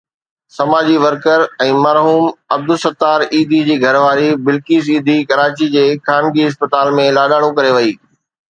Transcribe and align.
سماجي 0.59 0.95
ورڪر 1.01 1.43
۽ 1.65 1.75
مرحوم 1.83 2.25
عبدالستار 2.57 3.25
ايڌي 3.27 3.61
جي 3.69 3.77
گهر 3.85 3.99
واري 4.07 4.27
بلقيس 4.49 4.89
ايڌي 4.95 5.19
ڪراچي 5.33 5.71
جي 5.77 5.87
خانگي 6.11 6.49
اسپتال 6.49 6.95
۾ 7.03 7.09
لاڏاڻو 7.21 7.57
ڪري 7.61 7.77
وئي. 7.81 7.97